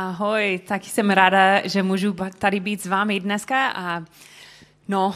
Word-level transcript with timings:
Ahoj, 0.00 0.60
taky 0.68 0.90
jsem 0.90 1.10
ráda, 1.10 1.68
že 1.68 1.82
můžu 1.82 2.16
tady 2.38 2.60
být 2.60 2.82
s 2.82 2.86
vámi 2.86 3.20
dneska 3.20 3.68
a 3.68 4.04
no, 4.90 5.14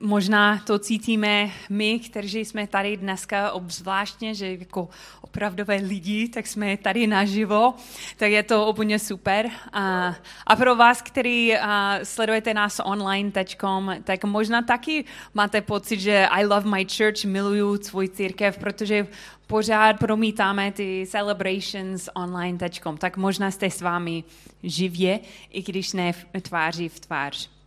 možná 0.00 0.58
to 0.66 0.78
cítíme 0.78 1.50
my, 1.70 1.98
kteří 1.98 2.44
jsme 2.44 2.66
tady 2.66 2.96
dneska 2.96 3.52
obzvláštně, 3.52 4.34
že 4.34 4.52
jako 4.52 4.88
opravdové 5.20 5.76
lidi, 5.76 6.28
tak 6.28 6.46
jsme 6.46 6.76
tady 6.76 7.06
naživo, 7.06 7.74
tak 8.16 8.30
je 8.30 8.42
to 8.42 8.66
úplně 8.66 8.98
super. 8.98 9.50
A, 9.72 10.14
a 10.46 10.56
pro 10.56 10.76
vás, 10.76 11.02
kteří 11.02 11.54
sledujete 12.02 12.54
nás 12.54 12.80
online 12.84 13.30
teďkom, 13.30 13.96
tak 14.04 14.24
možná 14.24 14.62
taky 14.62 15.04
máte 15.34 15.60
pocit, 15.60 16.00
že 16.00 16.26
I 16.26 16.46
love 16.46 16.70
my 16.70 16.86
church, 16.96 17.24
miluju 17.24 17.82
svůj 17.82 18.08
církev, 18.08 18.58
protože 18.58 19.06
pořád 19.46 19.98
promítáme 19.98 20.72
ty 20.72 21.06
celebrations 21.08 22.08
online 22.14 22.58
teďkom, 22.58 22.96
tak 22.96 23.16
možná 23.16 23.50
jste 23.50 23.70
s 23.70 23.80
vámi 23.80 24.24
živě, 24.62 25.20
i 25.50 25.62
když 25.62 25.92
ne 25.92 26.12
tváří 26.42 26.88
v 26.88 27.00
tvář. 27.00 27.57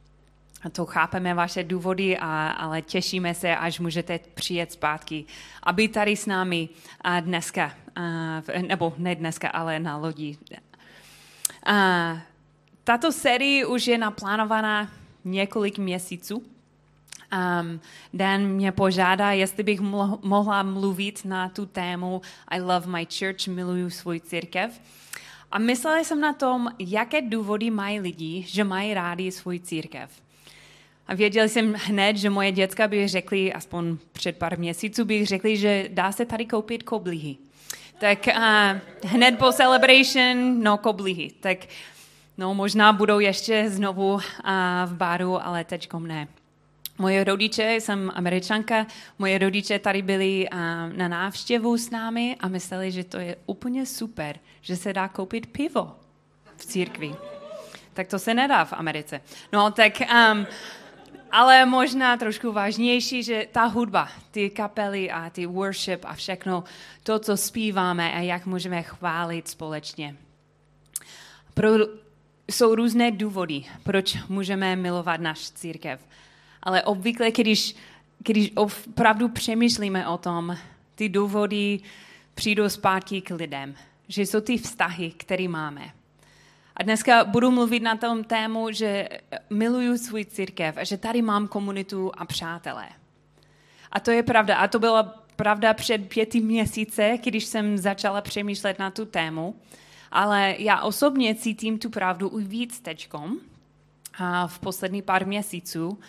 To 0.71 0.85
chápeme 0.85 1.33
vaše 1.33 1.63
důvody, 1.63 2.17
a, 2.17 2.49
ale 2.49 2.81
těšíme 2.81 3.33
se, 3.33 3.55
až 3.55 3.79
můžete 3.79 4.19
přijet 4.33 4.71
zpátky 4.71 5.25
a 5.63 5.73
být 5.73 5.91
tady 5.91 6.15
s 6.15 6.25
námi 6.25 6.69
a 7.01 7.19
dneska, 7.19 7.73
a, 7.95 8.01
nebo 8.67 8.93
ne 8.97 9.15
dneska, 9.15 9.49
ale 9.49 9.79
na 9.79 9.97
lodi. 9.97 10.37
A, 11.65 12.17
tato 12.83 13.11
série 13.11 13.65
už 13.65 13.87
je 13.87 13.97
naplánovaná 13.97 14.91
několik 15.25 15.77
měsíců. 15.77 16.43
Um, 17.61 17.79
Dan 18.13 18.47
mě 18.47 18.71
požádá, 18.71 19.31
jestli 19.31 19.63
bych 19.63 19.79
mohla 20.23 20.63
mluvit 20.63 21.25
na 21.25 21.49
tu 21.49 21.65
tému 21.65 22.21
I 22.47 22.61
love 22.61 22.87
my 22.87 23.07
church, 23.19 23.47
miluju 23.47 23.89
svůj 23.89 24.19
církev. 24.19 24.81
A 25.51 25.59
myslela 25.59 25.99
jsem 25.99 26.21
na 26.21 26.33
tom, 26.33 26.69
jaké 26.79 27.21
důvody 27.21 27.71
mají 27.71 27.99
lidi, 27.99 28.43
že 28.47 28.63
mají 28.63 28.93
rádi 28.93 29.31
svůj 29.31 29.59
církev. 29.59 30.21
A 31.07 31.15
věděl 31.15 31.49
jsem 31.49 31.73
hned, 31.77 32.17
že 32.17 32.29
moje 32.29 32.51
děcka 32.51 32.87
by 32.87 33.07
řekli, 33.07 33.53
aspoň 33.53 33.97
před 34.11 34.37
pár 34.37 34.59
měsíců 34.59 35.05
bych 35.05 35.27
řekli, 35.27 35.57
že 35.57 35.85
dá 35.89 36.11
se 36.11 36.25
tady 36.25 36.45
koupit 36.45 36.83
koblihy. 36.83 37.37
Tak 37.99 38.27
uh, 38.27 39.11
hned 39.11 39.37
po 39.37 39.51
celebration, 39.51 40.63
no 40.63 40.77
koblihy. 40.77 41.31
Tak 41.39 41.57
no 42.37 42.53
možná 42.53 42.93
budou 42.93 43.19
ještě 43.19 43.69
znovu 43.69 44.13
uh, 44.13 44.21
v 44.85 44.93
baru, 44.93 45.45
ale 45.45 45.63
teďkom 45.63 46.07
ne. 46.07 46.27
Moje 46.97 47.23
rodiče, 47.23 47.75
jsem 47.79 48.11
američanka, 48.15 48.87
moje 49.19 49.37
rodiče 49.37 49.79
tady 49.79 50.01
byli 50.01 50.47
na 50.95 51.07
návštěvu 51.07 51.77
s 51.77 51.89
námi 51.89 52.37
a 52.39 52.47
mysleli, 52.47 52.91
že 52.91 53.03
to 53.03 53.17
je 53.17 53.35
úplně 53.45 53.85
super, 53.85 54.39
že 54.61 54.75
se 54.75 54.93
dá 54.93 55.07
koupit 55.07 55.47
pivo 55.47 55.95
v 56.57 56.65
církvi. 56.65 57.15
Tak 57.93 58.07
to 58.07 58.19
se 58.19 58.33
nedá 58.33 58.65
v 58.65 58.73
Americe. 58.73 59.21
No, 59.53 59.71
tak 59.71 59.93
um, 60.01 60.47
ale 61.31 61.65
možná 61.65 62.17
trošku 62.17 62.51
vážnější, 62.51 63.23
že 63.23 63.47
ta 63.51 63.65
hudba, 63.65 64.09
ty 64.31 64.49
kapely 64.49 65.11
a 65.11 65.29
ty 65.29 65.45
worship 65.45 66.05
a 66.05 66.13
všechno, 66.13 66.63
to, 67.03 67.19
co 67.19 67.37
zpíváme 67.37 68.13
a 68.13 68.19
jak 68.19 68.45
můžeme 68.45 68.83
chválit 68.83 69.47
společně. 69.47 70.15
Pro, 71.53 71.69
jsou 72.51 72.75
různé 72.75 73.11
důvody, 73.11 73.63
proč 73.83 74.17
můžeme 74.29 74.75
milovat 74.75 75.21
náš 75.21 75.51
církev. 75.51 76.07
Ale 76.63 76.83
obvykle, 76.83 77.31
když, 77.31 77.75
když 78.19 78.51
opravdu 78.55 79.29
přemýšlíme 79.29 80.07
o 80.07 80.17
tom, 80.17 80.57
ty 80.95 81.09
důvody 81.09 81.79
přijdou 82.33 82.69
zpátky 82.69 83.21
k 83.21 83.29
lidem. 83.29 83.75
Že 84.07 84.21
jsou 84.21 84.41
ty 84.41 84.57
vztahy, 84.57 85.11
které 85.11 85.47
máme. 85.47 86.00
A 86.81 86.83
dneska 86.83 87.23
budu 87.23 87.51
mluvit 87.51 87.79
na 87.79 87.95
tom 87.95 88.23
tému, 88.23 88.71
že 88.71 89.09
miluju 89.49 89.97
svůj 89.97 90.25
církev 90.25 90.77
a 90.77 90.83
že 90.83 90.97
tady 90.97 91.21
mám 91.21 91.47
komunitu 91.47 92.11
a 92.17 92.25
přátelé. 92.25 92.89
A 93.91 93.99
to 93.99 94.11
je 94.11 94.23
pravda. 94.23 94.57
A 94.57 94.67
to 94.67 94.79
byla 94.79 95.03
pravda 95.35 95.73
před 95.73 96.09
pěti 96.09 96.41
měsíce, 96.41 97.17
když 97.23 97.45
jsem 97.45 97.77
začala 97.77 98.21
přemýšlet 98.21 98.79
na 98.79 98.91
tu 98.91 99.05
tému. 99.05 99.55
Ale 100.11 100.55
já 100.57 100.81
osobně 100.81 101.35
cítím 101.35 101.79
tu 101.79 101.89
pravdu 101.89 102.29
už 102.29 102.43
víc 102.43 102.79
teďkom 102.79 103.37
a 104.17 104.47
v 104.47 104.59
poslední 104.59 105.01
pár 105.01 105.27
měsíců 105.27 105.99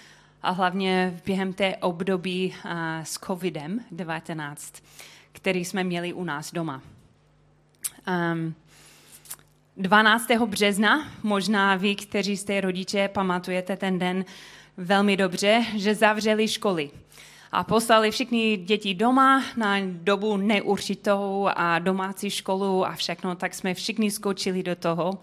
a 0.42 0.50
hlavně 0.50 1.20
během 1.24 1.52
té 1.52 1.76
období 1.76 2.54
s 3.02 3.20
COVID-19, 3.20 4.82
který 5.32 5.64
jsme 5.64 5.84
měli 5.84 6.12
u 6.12 6.24
nás 6.24 6.52
doma. 6.52 6.82
Um, 8.32 8.54
12. 9.76 10.30
března, 10.46 11.08
možná 11.22 11.76
vy, 11.76 11.94
kteří 11.94 12.36
jste 12.36 12.60
rodiče, 12.60 13.08
pamatujete 13.08 13.76
ten 13.76 13.98
den 13.98 14.24
velmi 14.76 15.16
dobře, 15.16 15.64
že 15.76 15.94
zavřeli 15.94 16.48
školy 16.48 16.90
a 17.52 17.64
poslali 17.64 18.10
všechny 18.10 18.56
děti 18.56 18.94
doma 18.94 19.44
na 19.56 19.76
dobu 19.84 20.36
neurčitou 20.36 21.48
a 21.56 21.78
domácí 21.78 22.30
školu 22.30 22.86
a 22.86 22.94
všechno, 22.94 23.34
tak 23.34 23.54
jsme 23.54 23.74
všichni 23.74 24.10
skočili 24.10 24.62
do 24.62 24.76
toho 24.76 25.18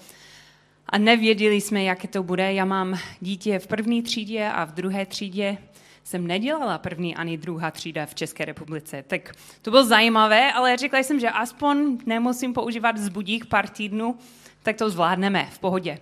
a 0.88 0.98
nevěděli 0.98 1.62
jsme, 1.62 1.84
jaké 1.84 2.08
to 2.08 2.24
bude. 2.24 2.54
Já 2.54 2.66
mám 2.66 2.98
dítě 3.22 3.60
v 3.60 3.68
první 3.68 4.04
třídě 4.04 4.50
a 4.50 4.66
v 4.66 4.72
druhé 4.72 5.06
třídě 5.06 5.58
jsem 6.04 6.28
nedělala 6.28 6.78
první 6.78 7.16
ani 7.16 7.38
druhá 7.38 7.72
třída 7.72 8.06
v 8.06 8.16
České 8.16 8.46
republice. 8.46 9.04
Tak 9.08 9.36
to 9.62 9.72
bylo 9.72 9.84
zajímavé, 9.84 10.54
ale 10.54 10.78
řekla 10.78 11.00
jsem, 11.00 11.20
že 11.20 11.30
aspoň 11.30 11.98
nemusím 12.06 12.54
používat 12.54 12.98
zbudík 12.98 13.46
pár 13.46 13.68
týdnů, 13.68 14.18
tak 14.64 14.76
to 14.76 14.90
zvládneme 14.90 15.48
v 15.52 15.60
pohodě. 15.60 15.98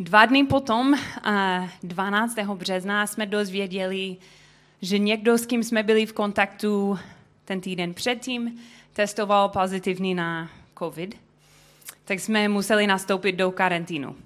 Dva 0.00 0.26
dny 0.26 0.44
potom, 0.44 0.94
12. 1.82 2.38
března, 2.38 3.06
jsme 3.06 3.26
dozvěděli, 3.26 4.16
že 4.82 4.98
někdo, 4.98 5.38
s 5.38 5.46
kým 5.46 5.64
jsme 5.64 5.82
byli 5.82 6.06
v 6.06 6.12
kontaktu 6.12 6.98
ten 7.44 7.60
týden 7.60 7.94
předtím, 7.94 8.58
testoval 8.92 9.48
pozitivní 9.48 10.14
na 10.14 10.50
COVID, 10.78 11.16
tak 12.04 12.20
jsme 12.20 12.48
museli 12.48 12.86
nastoupit 12.86 13.32
do 13.32 13.50
karantínu. 13.50 14.16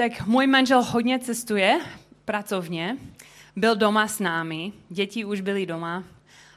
Tak 0.00 0.26
můj 0.26 0.46
manžel 0.46 0.82
hodně 0.82 1.18
cestuje 1.18 1.80
pracovně, 2.24 2.96
byl 3.56 3.76
doma 3.76 4.08
s 4.08 4.18
námi, 4.18 4.72
děti 4.88 5.24
už 5.24 5.40
byly 5.40 5.66
doma 5.66 6.04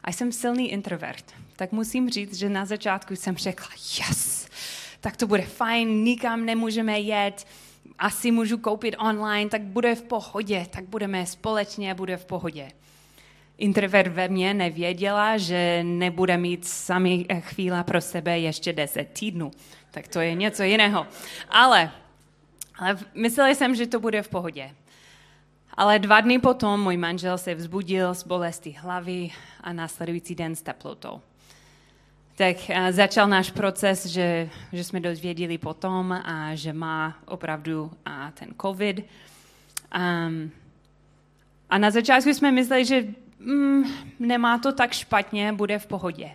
a 0.03 0.11
jsem 0.11 0.31
silný 0.31 0.71
introvert 0.71 1.25
tak 1.55 1.71
musím 1.71 2.09
říct, 2.09 2.33
že 2.33 2.49
na 2.49 2.65
začátku 2.65 3.15
jsem 3.15 3.37
řekla, 3.37 3.67
yes, 3.99 4.47
tak 4.99 5.17
to 5.17 5.27
bude 5.27 5.41
fajn, 5.41 6.03
nikam 6.03 6.45
nemůžeme 6.45 6.99
jet, 6.99 7.47
asi 7.99 8.31
můžu 8.31 8.57
koupit 8.57 8.95
online, 8.99 9.49
tak 9.49 9.61
bude 9.61 9.95
v 9.95 10.03
pohodě, 10.03 10.67
tak 10.69 10.83
budeme 10.83 11.25
společně, 11.25 11.93
bude 11.93 12.17
v 12.17 12.25
pohodě. 12.25 12.71
Introvert 13.57 14.13
ve 14.13 14.27
mně 14.27 14.53
nevěděla, 14.53 15.37
že 15.37 15.83
nebude 15.83 16.37
mít 16.37 16.67
sami 16.67 17.25
chvíle 17.39 17.83
pro 17.83 18.01
sebe 18.01 18.39
ještě 18.39 18.73
deset 18.73 19.09
týdnů. 19.19 19.51
Tak 19.91 20.07
to 20.07 20.19
je 20.19 20.33
něco 20.33 20.63
jiného. 20.63 21.07
Ale, 21.49 21.91
ale 22.75 22.97
mysleli 23.13 23.55
jsem, 23.55 23.75
že 23.75 23.87
to 23.87 23.99
bude 23.99 24.21
v 24.21 24.29
pohodě. 24.29 24.71
Ale 25.73 25.99
dva 25.99 26.21
dny 26.21 26.39
potom 26.39 26.81
můj 26.81 26.97
manžel 26.97 27.37
se 27.37 27.55
vzbudil 27.55 28.13
z 28.13 28.23
bolesti 28.23 28.71
hlavy 28.71 29.31
a 29.61 29.73
následující 29.73 30.35
den 30.35 30.55
s 30.55 30.61
teplotou 30.61 31.21
tak 32.35 32.69
eh, 32.69 32.93
začal 32.93 33.27
náš 33.27 33.51
proces, 33.51 34.05
že, 34.05 34.49
že 34.73 34.83
jsme 34.83 34.99
dozvěděli 34.99 35.57
potom, 35.57 36.11
a 36.11 36.55
že 36.55 36.73
má 36.73 37.17
opravdu 37.25 37.91
a 38.05 38.31
ten 38.31 38.49
COVID. 38.61 38.99
Um, 38.99 40.51
a 41.69 41.77
na 41.77 41.91
začátku 41.91 42.29
jsme 42.29 42.51
mysleli, 42.51 42.85
že 42.85 43.07
mm, 43.39 43.83
nemá 44.19 44.57
to 44.57 44.71
tak 44.71 44.93
špatně, 44.93 45.53
bude 45.53 45.79
v 45.79 45.87
pohodě. 45.87 46.31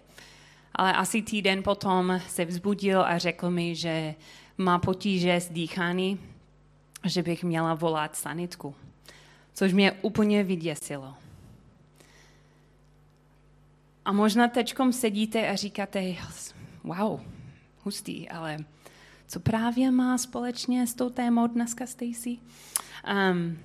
Ale 0.74 0.92
asi 0.92 1.22
týden 1.22 1.62
potom 1.62 2.20
se 2.28 2.44
vzbudil 2.44 3.02
a 3.02 3.18
řekl 3.18 3.50
mi, 3.50 3.74
že 3.74 4.14
má 4.58 4.78
potíže 4.78 5.34
s 5.34 5.48
dýchání, 5.48 6.20
že 7.04 7.22
bych 7.22 7.44
měla 7.44 7.74
volat 7.74 8.16
sanitku. 8.16 8.74
Což 9.54 9.72
mě 9.72 9.92
úplně 9.92 10.44
vyděsilo. 10.44 11.14
A 14.04 14.12
možná 14.12 14.48
teďkom 14.48 14.92
sedíte 14.92 15.48
a 15.48 15.56
říkáte, 15.56 16.14
wow, 16.84 17.20
hustý, 17.84 18.28
ale 18.28 18.58
co 19.26 19.40
právě 19.40 19.90
má 19.90 20.18
společně 20.18 20.86
s 20.86 20.94
tou 20.94 21.10
témou 21.10 21.46
dneska 21.46 21.86
Stacy? 21.86 22.38
Um, 23.30 23.58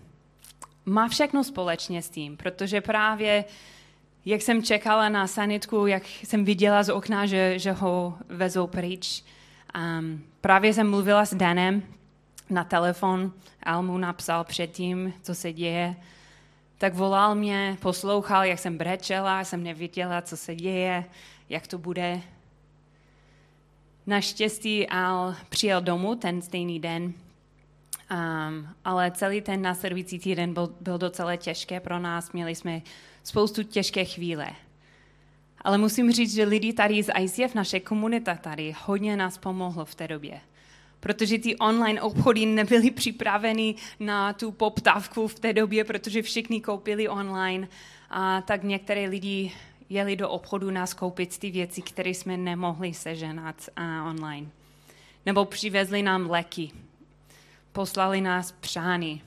má 0.86 1.08
všechno 1.08 1.44
společně 1.44 2.02
s 2.02 2.10
tím, 2.10 2.38
protože 2.38 2.82
právě 2.82 3.46
jak 4.26 4.42
jsem 4.42 4.64
čekala 4.64 5.10
na 5.10 5.28
sanitku, 5.28 5.88
jak 5.88 6.04
jsem 6.08 6.46
viděla 6.46 6.84
z 6.84 6.90
okna, 6.90 7.26
že, 7.26 7.60
že 7.60 7.72
ho 7.72 8.18
vezou 8.30 8.68
pryč, 8.68 9.24
um, 9.78 10.24
právě 10.42 10.74
jsem 10.74 10.90
mluvila 10.90 11.26
s 11.26 11.36
Danem 11.36 11.84
na 12.50 12.64
telefon, 12.64 13.32
Al 13.64 13.84
mu 13.84 13.98
napsal 13.98 14.44
předtím, 14.44 15.14
co 15.22 15.36
se 15.36 15.54
děje, 15.54 15.96
tak 16.78 16.94
volal 16.94 17.36
mě, 17.36 17.78
poslouchal, 17.82 18.44
jak 18.44 18.60
jsem 18.60 18.78
brečela, 18.78 19.44
jsem 19.44 19.64
nevěděla, 19.64 20.22
co 20.22 20.38
se 20.38 20.56
děje, 20.56 21.06
jak 21.50 21.68
to 21.68 21.78
bude. 21.78 22.22
Naštěstí 24.08 24.90
Al 24.90 25.36
přijel 25.50 25.82
domů 25.82 26.16
ten 26.16 26.42
stejný 26.42 26.80
den, 26.80 27.04
um, 27.04 27.14
ale 28.86 29.12
celý 29.12 29.42
ten 29.42 29.62
následující 29.62 30.20
týden 30.20 30.54
byl, 30.54 30.76
byl 30.82 30.98
docela 30.98 31.36
těžké 31.36 31.80
pro 31.80 32.00
nás. 32.00 32.32
Měli 32.32 32.56
jsme 32.56 32.82
spoustu 33.24 33.64
těžké 33.64 34.06
chvíle. 34.06 34.48
Ale 35.64 35.78
musím 35.78 36.12
říct, 36.12 36.34
že 36.34 36.44
lidi 36.44 36.74
tady 36.74 37.04
z 37.04 37.12
ICF, 37.20 37.56
naše 37.56 37.80
komunita 37.80 38.36
tady, 38.36 38.76
hodně 38.86 39.18
nás 39.18 39.38
pomohlo 39.38 39.86
v 39.86 39.96
té 39.96 40.08
době. 40.08 40.42
Protože 41.00 41.40
ty 41.40 41.56
online 41.56 42.02
obchody 42.02 42.46
nebyly 42.46 42.92
připraveny 42.92 43.76
na 44.00 44.34
tu 44.34 44.52
poptávku 44.52 45.28
v 45.28 45.40
té 45.40 45.54
době, 45.54 45.84
protože 45.84 46.22
všichni 46.22 46.62
koupili 46.62 47.10
online. 47.10 47.68
A 48.10 48.42
tak 48.42 48.64
některé 48.64 49.08
lidi 49.08 49.52
jeli 49.90 50.16
do 50.16 50.30
obchodu 50.30 50.72
nás 50.72 50.94
koupit 50.94 51.38
ty 51.38 51.52
věci, 51.52 51.82
které 51.82 52.10
jsme 52.10 52.38
nemohli 52.38 52.94
seženat 52.94 53.70
online. 54.10 54.48
Nebo 55.26 55.46
přivezli 55.46 56.04
nám 56.04 56.30
léky. 56.30 56.72
Poslali 57.72 58.22
nás 58.22 58.52
přány 58.52 59.22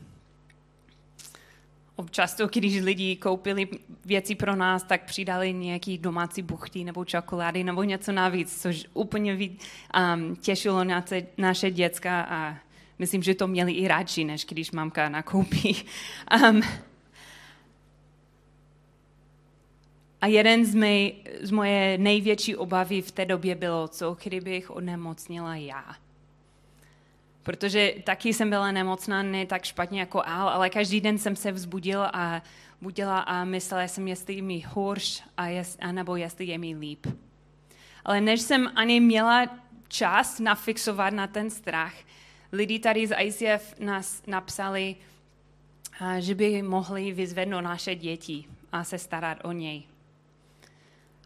Občas 1.97 2.35
to, 2.35 2.47
když 2.47 2.83
lidi 2.83 3.17
koupili 3.17 3.69
věci 4.05 4.35
pro 4.35 4.57
nás, 4.57 4.83
tak 4.83 5.05
přidali 5.05 5.53
nějaký 5.53 5.99
domácí 5.99 6.43
buchty 6.43 6.85
nebo 6.85 7.05
čokolády 7.05 7.65
nebo 7.65 7.83
něco 7.83 8.13
navíc, 8.13 8.63
což 8.63 8.87
úplně 8.95 9.35
um, 9.35 10.37
těšilo 10.37 10.85
naše, 10.85 11.27
naše 11.39 11.71
děcka 11.71 12.21
a 12.21 12.57
myslím, 12.99 13.23
že 13.23 13.35
to 13.35 13.47
měli 13.47 13.73
i 13.73 13.89
radši, 13.89 14.25
než 14.25 14.45
když 14.45 14.71
mamka 14.71 15.09
nakoupí. 15.09 15.77
Um, 16.51 16.63
a 20.21 20.27
jeden 20.27 20.65
z, 20.65 20.75
mé, 20.75 21.11
z 21.41 21.51
moje 21.51 21.99
největší 21.99 22.57
obavy 22.57 23.03
v 23.03 23.13
té 23.13 23.25
době 23.25 23.55
bylo, 23.55 23.89
co 23.89 24.17
kdybych 24.25 24.71
onemocnila 24.71 25.57
já 25.57 25.97
protože 27.47 27.95
taky 28.05 28.35
jsem 28.35 28.51
byla 28.51 28.73
nemocná, 28.73 29.23
ne 29.23 29.47
tak 29.47 29.65
špatně 29.65 30.01
jako 30.01 30.23
Al, 30.27 30.49
ale 30.49 30.71
každý 30.71 31.01
den 31.01 31.19
jsem 31.19 31.37
se 31.37 31.53
vzbudil 31.53 32.03
a 32.13 32.43
budila 32.81 33.19
a 33.19 33.45
myslela 33.45 33.83
jsem, 33.83 34.09
jestli 34.09 34.35
je 34.35 34.43
mi 34.43 34.65
hůř 34.69 35.23
a 35.37 35.47
jest, 35.47 35.79
anebo 35.83 36.17
jestli 36.17 36.45
je 36.45 36.59
mi 36.59 36.77
líp. 36.77 37.07
Ale 38.05 38.21
než 38.21 38.41
jsem 38.41 38.71
ani 38.75 39.01
měla 39.01 39.47
čas 39.89 40.41
nafixovat 40.41 41.15
na 41.15 41.27
ten 41.27 41.51
strach, 41.51 41.95
lidi 42.53 42.79
tady 42.79 43.07
z 43.07 43.17
ICF 43.19 43.75
nás 43.79 44.23
napsali, 44.27 44.97
že 46.19 46.35
by 46.35 46.63
mohli 46.63 47.13
vyzvednout 47.13 47.65
naše 47.65 47.95
děti 47.95 48.45
a 48.73 48.85
se 48.85 48.99
starat 48.99 49.39
o 49.45 49.53
něj. 49.53 49.83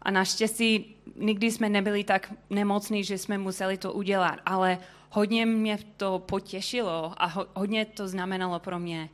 A 0.01 0.11
naštěstí 0.11 0.95
nikdy 1.15 1.51
jsme 1.51 1.69
nebyli 1.69 2.03
tak 2.03 2.33
nemocní, 2.49 3.03
že 3.03 3.17
jsme 3.17 3.37
museli 3.37 3.77
to 3.77 3.93
udělat, 3.93 4.39
ale 4.45 4.77
hodně 5.11 5.45
mě 5.45 5.77
to 5.97 6.19
potěšilo 6.19 7.13
a 7.17 7.45
hodně 7.53 7.85
to 7.85 8.07
znamenalo 8.07 8.59
pro 8.59 8.79
mě, 8.79 9.09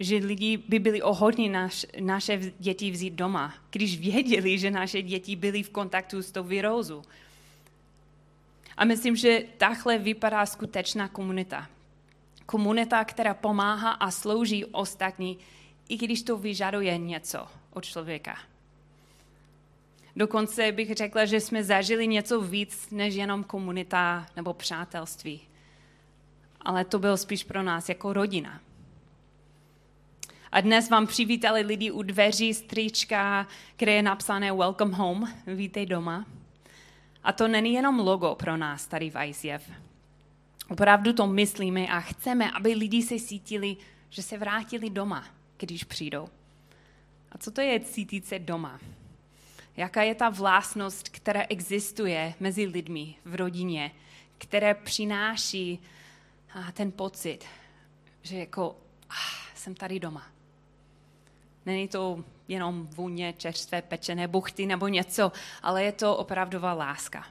že 0.00 0.16
lidi 0.16 0.56
by 0.56 0.78
byli 0.78 1.02
ochotní 1.02 1.48
naš, 1.48 1.86
naše 2.00 2.52
děti 2.58 2.90
vzít 2.90 3.14
doma, 3.14 3.54
když 3.70 3.98
věděli, 3.98 4.58
že 4.58 4.70
naše 4.70 5.02
děti 5.02 5.36
byly 5.36 5.62
v 5.62 5.70
kontaktu 5.70 6.22
s 6.22 6.32
tou 6.32 6.42
virózou. 6.42 7.02
A 8.76 8.84
myslím, 8.84 9.16
že 9.16 9.44
takhle 9.58 9.98
vypadá 9.98 10.46
skutečná 10.46 11.08
komunita. 11.08 11.68
Komunita, 12.46 13.04
která 13.04 13.34
pomáhá 13.34 13.90
a 13.90 14.10
slouží 14.10 14.64
ostatní, 14.64 15.38
i 15.88 15.96
když 15.96 16.22
to 16.22 16.36
vyžaduje 16.36 16.98
něco 16.98 17.46
od 17.72 17.84
člověka. 17.84 18.36
Dokonce 20.16 20.72
bych 20.72 20.94
řekla, 20.94 21.24
že 21.24 21.40
jsme 21.40 21.64
zažili 21.64 22.06
něco 22.06 22.40
víc 22.40 22.90
než 22.90 23.14
jenom 23.14 23.44
komunita 23.44 24.26
nebo 24.36 24.54
přátelství. 24.54 25.40
Ale 26.60 26.84
to 26.84 26.98
bylo 26.98 27.16
spíš 27.16 27.44
pro 27.44 27.62
nás 27.62 27.88
jako 27.88 28.12
rodina. 28.12 28.60
A 30.52 30.60
dnes 30.60 30.90
vám 30.90 31.06
přivítali 31.06 31.60
lidi 31.60 31.90
u 31.90 32.02
dveří 32.02 32.54
strička, 32.54 33.46
kde 33.76 33.92
je 33.92 34.02
napsané 34.02 34.52
Welcome 34.52 34.96
Home, 34.96 35.34
vítej 35.46 35.86
doma. 35.86 36.26
A 37.24 37.32
to 37.32 37.48
není 37.48 37.72
jenom 37.72 37.98
logo 37.98 38.34
pro 38.34 38.56
nás 38.56 38.86
tady 38.86 39.10
v 39.10 39.24
ICF. 39.24 39.70
Opravdu 40.68 41.12
to 41.12 41.26
myslíme 41.26 41.86
a 41.86 42.00
chceme, 42.00 42.50
aby 42.50 42.74
lidi 42.74 43.02
se 43.02 43.18
cítili, 43.18 43.76
že 44.10 44.22
se 44.22 44.38
vrátili 44.38 44.90
doma, 44.90 45.24
když 45.56 45.84
přijdou. 45.84 46.28
A 47.32 47.38
co 47.38 47.50
to 47.50 47.60
je 47.60 47.80
cítit 47.80 48.26
se 48.26 48.38
doma? 48.38 48.80
Jaká 49.76 50.02
je 50.02 50.14
ta 50.14 50.28
vlastnost, 50.28 51.08
která 51.08 51.42
existuje 51.48 52.34
mezi 52.40 52.66
lidmi 52.66 53.14
v 53.24 53.34
rodině, 53.34 53.90
které 54.38 54.74
přináší 54.74 55.78
ten 56.72 56.92
pocit, 56.92 57.44
že 58.22 58.38
jako 58.38 58.76
ah, 59.10 59.54
jsem 59.54 59.74
tady 59.74 60.00
doma. 60.00 60.26
Není 61.66 61.88
to 61.88 62.24
jenom 62.48 62.86
vůně 62.86 63.34
čerstvé 63.38 63.82
pečené 63.82 64.28
buchty 64.28 64.66
nebo 64.66 64.88
něco, 64.88 65.32
ale 65.62 65.84
je 65.84 65.92
to 65.92 66.16
opravdová 66.16 66.72
láska. 66.72 67.26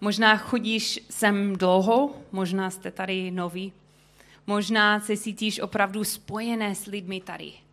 Možná 0.00 0.36
chodíš 0.36 1.00
sem 1.10 1.56
dlouho, 1.56 2.14
možná 2.32 2.70
jste 2.70 2.90
tady 2.90 3.30
noví, 3.30 3.72
možná 4.46 5.00
se 5.00 5.16
cítíš 5.16 5.60
opravdu 5.60 6.04
spojené 6.04 6.74
s 6.74 6.86
lidmi 6.86 7.20
tady. 7.20 7.63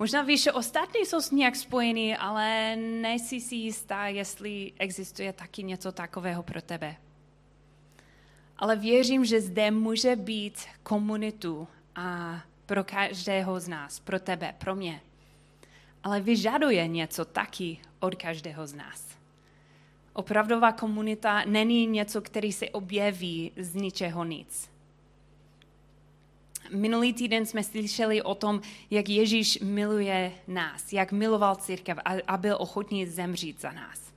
Možná 0.00 0.22
víš, 0.22 0.42
že 0.42 0.52
ostatní 0.52 1.06
jsou 1.06 1.20
s 1.20 1.30
nějak 1.30 1.56
spojení, 1.56 2.16
ale 2.16 2.76
nejsi 2.76 3.40
si 3.40 3.54
jistá, 3.54 4.06
jestli 4.06 4.72
existuje 4.78 5.32
taky 5.32 5.62
něco 5.62 5.92
takového 5.92 6.42
pro 6.42 6.62
tebe. 6.62 6.96
Ale 8.56 8.76
věřím, 8.76 9.24
že 9.24 9.40
zde 9.40 9.70
může 9.70 10.16
být 10.16 10.58
komunitu 10.82 11.68
a 11.96 12.40
pro 12.66 12.84
každého 12.84 13.60
z 13.60 13.68
nás, 13.68 14.00
pro 14.00 14.20
tebe, 14.20 14.54
pro 14.58 14.74
mě. 14.74 15.00
Ale 16.04 16.20
vyžaduje 16.20 16.88
něco 16.88 17.24
taky 17.24 17.78
od 17.98 18.14
každého 18.14 18.66
z 18.66 18.74
nás. 18.74 19.04
Opravdová 20.12 20.72
komunita 20.72 21.44
není 21.46 21.86
něco, 21.86 22.20
který 22.20 22.52
se 22.52 22.68
objeví 22.68 23.52
z 23.56 23.74
ničeho 23.74 24.24
nic. 24.24 24.70
Minulý 26.70 27.12
týden 27.12 27.46
jsme 27.46 27.64
slyšeli 27.64 28.22
o 28.22 28.34
tom, 28.34 28.60
jak 28.90 29.08
Ježíš 29.08 29.58
miluje 29.62 30.32
nás, 30.48 30.92
jak 30.92 31.12
miloval 31.12 31.56
církev 31.56 31.98
a, 32.04 32.12
a 32.26 32.36
byl 32.36 32.56
ochotný 32.60 33.06
zemřít 33.06 33.60
za 33.60 33.72
nás. 33.72 34.12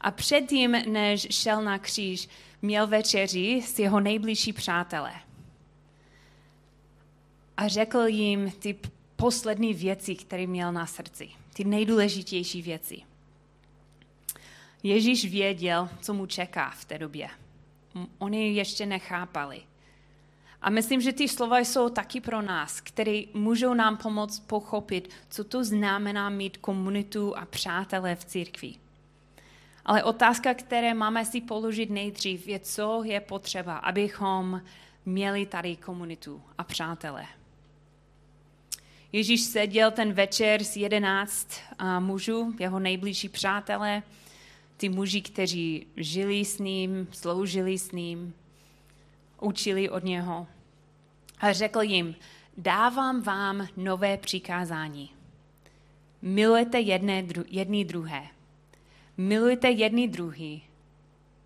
A 0.00 0.10
předtím, 0.10 0.70
než 0.70 1.26
šel 1.30 1.62
na 1.62 1.78
kříž, 1.78 2.28
měl 2.62 2.86
večeři 2.86 3.62
s 3.64 3.78
jeho 3.78 4.00
nejbližší 4.00 4.52
přátelé. 4.52 5.12
A 7.56 7.68
řekl 7.68 7.98
jim 7.98 8.50
ty 8.50 8.76
poslední 9.16 9.74
věci, 9.74 10.14
které 10.14 10.46
měl 10.46 10.72
na 10.72 10.86
srdci, 10.86 11.28
ty 11.52 11.64
nejdůležitější 11.64 12.62
věci. 12.62 13.02
Ježíš 14.82 15.30
věděl, 15.30 15.88
co 16.00 16.14
mu 16.14 16.26
čeká 16.26 16.70
v 16.70 16.84
té 16.84 16.98
době. 16.98 17.28
Oni 18.18 18.52
ještě 18.52 18.86
nechápali. 18.86 19.60
A 20.62 20.70
myslím, 20.70 21.00
že 21.00 21.12
ty 21.12 21.28
slova 21.28 21.58
jsou 21.58 21.88
taky 21.88 22.20
pro 22.20 22.42
nás, 22.42 22.80
které 22.80 23.22
můžou 23.34 23.74
nám 23.74 23.96
pomoct 23.96 24.40
pochopit, 24.40 25.10
co 25.28 25.44
to 25.44 25.64
znamená 25.64 26.28
mít 26.28 26.56
komunitu 26.56 27.36
a 27.36 27.44
přátelé 27.44 28.16
v 28.16 28.24
církvi. 28.24 28.74
Ale 29.84 30.02
otázka, 30.04 30.54
které 30.54 30.94
máme 30.94 31.24
si 31.24 31.40
položit 31.40 31.90
nejdřív, 31.90 32.48
je, 32.48 32.58
co 32.58 33.02
je 33.04 33.20
potřeba, 33.20 33.76
abychom 33.76 34.62
měli 35.06 35.46
tady 35.46 35.76
komunitu 35.76 36.42
a 36.58 36.64
přátelé. 36.64 37.26
Ježíš 39.12 39.40
seděl 39.40 39.90
ten 39.90 40.12
večer 40.12 40.64
s 40.64 40.76
jedenáct 40.76 41.48
mužů, 41.98 42.54
jeho 42.58 42.78
nejbližší 42.78 43.28
přátelé, 43.28 44.02
ty 44.76 44.88
muži, 44.88 45.22
kteří 45.22 45.86
žili 45.96 46.44
s 46.44 46.58
ním, 46.58 47.08
sloužili 47.12 47.78
s 47.78 47.92
ním, 47.92 48.34
učili 49.40 49.90
od 49.90 50.04
něho. 50.04 50.46
A 51.40 51.52
řekl 51.52 51.80
jim, 51.82 52.14
dávám 52.56 53.22
vám 53.22 53.68
nové 53.76 54.16
přikázání. 54.16 55.10
Milujte 56.22 56.80
jedné, 56.80 57.22
dru, 57.22 57.44
jedný 57.48 57.84
druhé. 57.84 58.26
Milujte 59.16 59.70
jedný 59.70 60.08
druhý, 60.08 60.62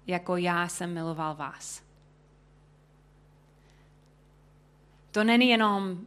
jako 0.07 0.37
já 0.37 0.69
jsem 0.69 0.95
miloval 0.95 1.35
vás. 1.35 1.83
To 5.11 5.25
není 5.25 5.49
jenom 5.49 5.99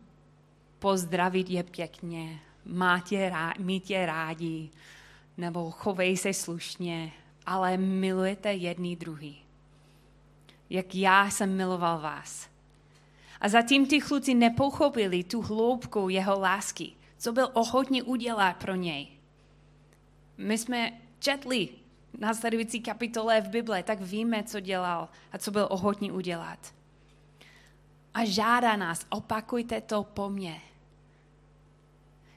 pozdravit 0.80 1.50
je 1.50 1.64
pěkně, 1.64 2.40
tě 3.06 3.30
rád, 3.30 3.60
mít 3.60 3.90
je 3.90 4.06
rádi, 4.06 4.70
nebo 5.38 5.72
chovej 5.72 6.18
se 6.18 6.34
slušně, 6.34 7.12
ale 7.46 7.78
milujete 7.78 8.54
jedný 8.54 8.96
druhý 8.96 9.45
jak 10.70 10.96
já 10.96 11.30
jsem 11.30 11.58
miloval 11.58 12.00
vás. 12.00 12.50
A 13.42 13.50
zatím 13.50 13.88
ty 13.88 14.02
kluci 14.02 14.34
nepochopili 14.34 15.24
tu 15.24 15.42
hloubku 15.42 16.10
jeho 16.10 16.40
lásky, 16.40 16.92
co 17.18 17.32
byl 17.32 17.50
ochotný 17.54 18.02
udělat 18.02 18.58
pro 18.58 18.76
něj. 18.76 19.08
My 20.38 20.58
jsme 20.58 20.92
četli 21.20 21.70
následující 22.20 22.82
kapitole 22.82 23.42
v 23.42 23.48
Bible, 23.48 23.84
tak 23.84 24.02
víme, 24.02 24.44
co 24.44 24.60
dělal 24.60 25.10
a 25.32 25.38
co 25.38 25.52
byl 25.52 25.68
ochotný 25.70 26.12
udělat. 26.12 26.74
A 28.14 28.26
žádá 28.26 28.76
nás, 28.76 29.06
opakujte 29.10 29.82
to 29.82 30.04
po 30.04 30.30
mně. 30.30 30.62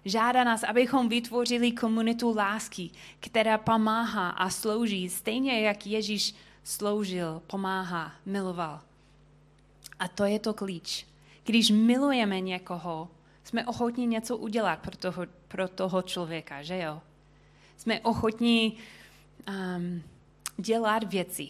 Žádá 0.04 0.44
nás, 0.44 0.62
abychom 0.62 1.08
vytvořili 1.08 1.72
komunitu 1.72 2.34
lásky, 2.36 2.90
která 3.20 3.58
pomáhá 3.58 4.30
a 4.30 4.50
slouží, 4.50 5.08
stejně 5.08 5.60
jak 5.60 5.86
Ježíš 5.86 6.34
sloužil, 6.68 7.42
pomáhá, 7.46 8.12
miloval. 8.26 8.80
A 9.98 10.08
to 10.08 10.24
je 10.24 10.38
to 10.38 10.54
klíč. 10.54 11.06
Když 11.44 11.70
milujeme 11.70 12.40
někoho, 12.40 13.08
jsme 13.44 13.66
ochotní 13.66 14.06
něco 14.06 14.36
udělat 14.36 14.78
pro 14.78 14.96
toho, 14.96 15.26
pro 15.48 15.68
toho 15.68 16.02
člověka, 16.02 16.62
že 16.62 16.78
jo? 16.78 17.00
Jsme 17.76 18.00
ochotní 18.00 18.76
um, 19.48 20.02
dělat 20.56 21.04
věci 21.04 21.48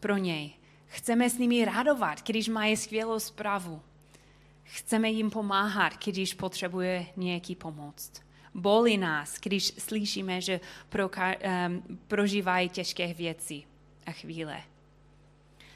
pro 0.00 0.16
něj. 0.16 0.52
Chceme 0.86 1.30
s 1.30 1.38
nimi 1.38 1.64
radovat, 1.64 2.22
když 2.26 2.48
mají 2.48 2.76
skvělou 2.76 3.18
zprávu. 3.18 3.82
Chceme 4.62 5.10
jim 5.10 5.30
pomáhat, 5.30 6.04
když 6.04 6.34
potřebuje 6.34 7.06
nějaký 7.16 7.54
pomoc. 7.54 8.12
Bolí 8.54 8.98
nás, 8.98 9.38
když 9.42 9.64
slyšíme, 9.64 10.40
že 10.40 10.60
proka- 10.90 11.36
um, 11.66 11.98
prožívají 12.08 12.68
těžké 12.68 13.14
věci 13.14 13.64
a 14.06 14.12
chvíle. 14.12 14.62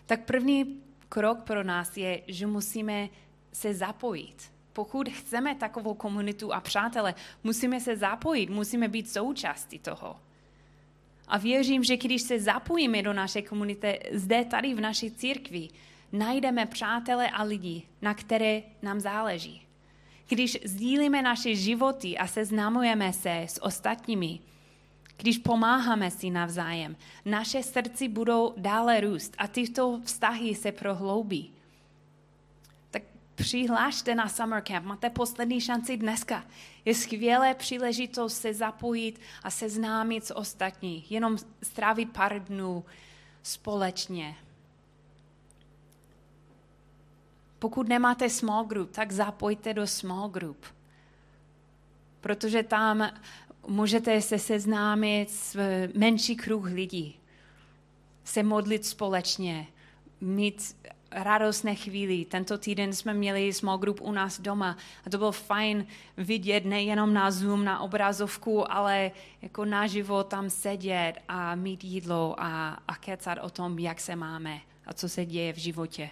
Tak 0.07 0.25
první 0.25 0.83
krok 1.09 1.43
pro 1.43 1.65
nás 1.65 1.97
je, 1.97 2.23
že 2.27 2.47
musíme 2.47 3.09
se 3.53 3.75
zapojit. 3.75 4.53
Pokud 4.73 5.09
chceme 5.09 5.55
takovou 5.55 5.95
komunitu 5.95 6.55
a 6.55 6.61
přátele, 6.61 7.15
musíme 7.45 7.81
se 7.81 7.97
zapojit, 7.97 8.51
musíme 8.51 8.89
být 8.89 9.11
součástí 9.11 9.79
toho. 9.79 10.17
A 11.29 11.39
věřím, 11.39 11.85
že 11.85 11.97
když 11.97 12.23
se 12.23 12.41
zapojíme 12.41 13.03
do 13.03 13.13
naší 13.13 13.43
komunity, 13.43 14.01
zde 14.13 14.45
tady 14.45 14.75
v 14.75 14.81
naší 14.81 15.11
církvi, 15.11 15.69
najdeme 16.13 16.67
přátele 16.67 17.31
a 17.31 17.43
lidi, 17.43 17.83
na 18.03 18.15
které 18.15 18.63
nám 18.83 19.01
záleží. 19.01 19.63
Když 20.29 20.59
sdílíme 20.65 21.23
naše 21.23 21.55
životy 21.55 22.19
a 22.19 22.27
seznamujeme 22.27 23.13
se 23.13 23.43
s 23.49 23.63
ostatními, 23.63 24.41
když 25.19 25.39
pomáháme 25.39 26.11
si 26.11 26.31
navzájem, 26.31 26.97
naše 27.25 27.63
srdci 27.63 28.09
budou 28.09 28.55
dále 28.57 29.01
růst 29.01 29.35
a 29.39 29.49
tyto 29.49 30.01
vztahy 30.05 30.55
se 30.55 30.73
prohloubí. 30.73 31.53
Tak 32.91 33.03
přihlášte 33.35 34.15
na 34.15 34.29
Summer 34.29 34.63
Camp, 34.63 34.87
máte 34.87 35.11
poslední 35.11 35.61
šanci 35.61 35.97
dneska. 35.97 36.45
Je 36.85 36.95
skvělé 36.95 37.55
příležitost 37.55 38.41
se 38.41 38.55
zapojit 38.55 39.21
a 39.43 39.51
seznámit 39.51 40.27
s 40.27 40.35
ostatní, 40.35 41.05
jenom 41.11 41.37
strávit 41.63 42.13
pár 42.13 42.45
dnů 42.45 42.85
společně. 43.43 44.37
Pokud 47.59 47.89
nemáte 47.89 48.31
small 48.31 48.65
group, 48.65 48.91
tak 48.91 49.13
zapojte 49.13 49.75
do 49.75 49.87
small 49.87 50.29
group. 50.29 50.67
Protože 52.21 52.63
tam 52.63 53.11
můžete 53.69 54.21
se 54.21 54.39
seznámit 54.39 55.31
s 55.31 55.57
menší 55.95 56.37
kruh 56.37 56.65
lidí, 56.65 57.17
se 58.25 58.43
modlit 58.43 58.87
společně, 58.87 59.67
mít 60.21 60.77
radostné 61.11 61.75
chvíli. 61.75 62.25
Tento 62.25 62.59
týden 62.59 62.93
jsme 62.93 63.15
měli 63.15 63.53
small 63.53 63.79
group 63.79 64.01
u 64.01 64.13
nás 64.13 64.41
doma 64.41 64.77
a 65.07 65.11
to 65.11 65.19
bylo 65.19 65.33
fajn 65.33 65.87
vidět 66.17 66.65
nejenom 66.65 67.15
na 67.15 67.31
Zoom, 67.31 67.65
na 67.65 67.81
obrazovku, 67.81 68.73
ale 68.73 69.11
jako 69.43 69.65
naživo 69.65 70.25
tam 70.25 70.51
sedět 70.51 71.15
a 71.29 71.55
mít 71.55 71.85
jídlo 71.85 72.35
a, 72.39 72.69
a 72.89 72.97
kecat 72.97 73.39
o 73.43 73.51
tom, 73.51 73.79
jak 73.79 74.01
se 74.01 74.17
máme 74.17 74.61
a 74.87 74.93
co 74.93 75.09
se 75.09 75.27
děje 75.27 75.53
v 75.53 75.57
životě. 75.57 76.11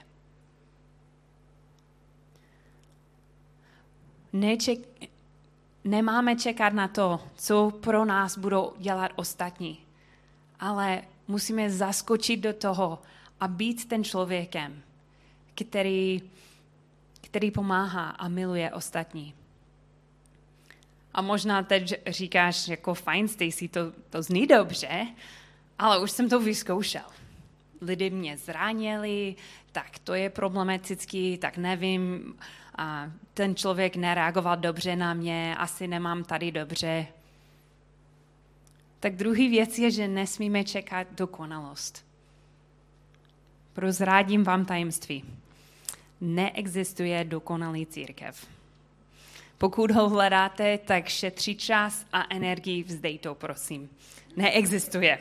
Neček, 4.32 4.78
nemáme 5.87 6.37
čekat 6.37 6.73
na 6.73 6.88
to, 6.88 7.21
co 7.35 7.73
pro 7.81 8.05
nás 8.05 8.38
budou 8.38 8.73
dělat 8.78 9.12
ostatní, 9.16 9.78
ale 10.61 11.02
musíme 11.28 11.71
zaskočit 11.71 12.40
do 12.40 12.52
toho 12.52 12.99
a 13.40 13.49
být 13.49 13.88
ten 13.88 14.05
člověkem, 14.05 14.83
který, 15.55 16.23
který 17.21 17.50
pomáhá 17.50 18.11
a 18.11 18.28
miluje 18.28 18.71
ostatní. 18.71 19.35
A 21.14 21.23
možná 21.23 21.62
teď 21.62 21.95
říkáš, 22.07 22.69
jako 22.69 22.95
fajn, 22.95 23.28
Stacy, 23.28 23.69
to, 23.69 23.93
to 24.11 24.23
zní 24.23 24.47
dobře, 24.47 25.07
ale 25.78 26.02
už 26.02 26.11
jsem 26.11 26.28
to 26.28 26.40
vyzkoušel. 26.40 27.02
Lidi 27.81 28.11
mě 28.11 28.37
zranili, 28.37 29.37
tak 29.73 29.99
to 29.99 30.14
je 30.14 30.31
problematický, 30.31 31.38
tak 31.38 31.57
nevím, 31.57 32.35
a 32.76 33.11
ten 33.35 33.56
člověk 33.56 33.97
nereagoval 33.97 34.56
dobře 34.56 34.97
na 34.97 35.14
mě, 35.14 35.56
asi 35.56 35.87
nemám 35.87 36.25
tady 36.25 36.52
dobře. 36.52 37.06
Tak 39.00 39.16
druhý 39.16 39.49
věc 39.49 39.78
je, 39.78 39.90
že 39.90 40.09
nesmíme 40.09 40.64
čekat 40.64 41.06
dokonalost. 41.12 42.06
Prozrádím 43.73 44.45
vám 44.45 44.64
tajemství. 44.64 45.25
Neexistuje 46.21 47.25
dokonalý 47.25 47.87
církev. 47.87 48.47
Pokud 49.59 49.90
ho 49.90 50.09
hledáte, 50.09 50.78
tak 50.78 51.09
šetří 51.09 51.56
čas 51.56 52.06
a 52.12 52.35
energii, 52.35 52.83
vzdej 52.83 53.18
to, 53.18 53.35
prosím. 53.35 53.88
Neexistuje. 54.37 55.18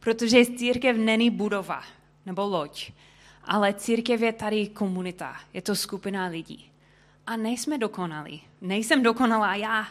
Protože 0.00 0.44
církev 0.44 0.96
není 0.96 1.30
budova 1.30 1.82
nebo 2.26 2.46
loď, 2.46 2.90
ale 3.44 3.74
církev 3.74 4.20
je 4.20 4.32
tady 4.32 4.68
komunita, 4.68 5.36
je 5.52 5.62
to 5.62 5.76
skupina 5.76 6.26
lidí 6.26 6.70
a 7.28 7.36
nejsme 7.36 7.78
dokonalí. 7.78 8.42
Nejsem 8.60 9.02
dokonalá 9.02 9.54
já 9.54 9.86